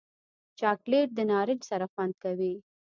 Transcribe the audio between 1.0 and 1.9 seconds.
د نارنج سره